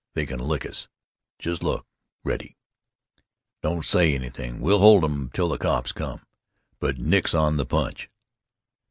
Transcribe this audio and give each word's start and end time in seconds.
They 0.15 0.25
can 0.25 0.39
lick 0.39 0.65
us. 0.65 0.87
Just 1.37 1.61
look 1.63 1.85
ready. 2.23 2.57
Don't 3.61 3.85
say 3.85 4.15
anything. 4.15 4.59
We'll 4.59 4.79
hold 4.79 5.03
'em 5.03 5.29
till 5.31 5.47
the 5.49 5.59
cops 5.59 5.91
come. 5.91 6.23
But 6.79 6.97
nix 6.97 7.35
on 7.35 7.57
the 7.57 7.67
punch." 7.67 8.09